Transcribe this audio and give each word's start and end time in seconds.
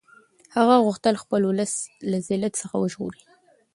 هغه 0.55 0.75
غوښتل 0.85 1.15
خپل 1.23 1.41
اولس 1.47 1.73
له 2.09 2.17
ذلت 2.27 2.53
څخه 2.61 2.75
وژغوري. 2.79 3.21